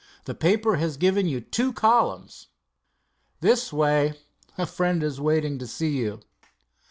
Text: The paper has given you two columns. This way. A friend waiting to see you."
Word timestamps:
The 0.25 0.33
paper 0.33 0.77
has 0.77 0.97
given 0.97 1.27
you 1.27 1.41
two 1.41 1.71
columns. 1.71 2.47
This 3.39 3.71
way. 3.71 4.15
A 4.57 4.65
friend 4.65 5.03
waiting 5.19 5.59
to 5.59 5.67
see 5.67 5.95
you." 5.95 6.21